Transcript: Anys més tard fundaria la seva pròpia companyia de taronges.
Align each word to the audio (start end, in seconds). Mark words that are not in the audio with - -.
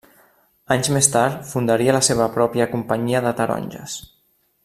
Anys 0.75 0.87
més 0.95 1.09
tard 1.15 1.43
fundaria 1.49 1.95
la 1.97 2.01
seva 2.09 2.29
pròpia 2.39 2.69
companyia 2.73 3.21
de 3.27 3.35
taronges. 3.43 3.99